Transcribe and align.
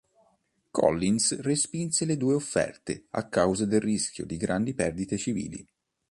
Collins 0.71 1.37
respinse 1.41 2.05
le 2.05 2.17
due 2.17 2.33
offerte 2.33 3.05
a 3.11 3.29
causa 3.29 3.67
del 3.67 3.81
rischio 3.81 4.25
di 4.25 4.35
grandi 4.35 4.73
perdite 4.73 5.15
civili. 5.15 5.63